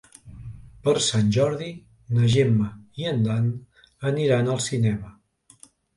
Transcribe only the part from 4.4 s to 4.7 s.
al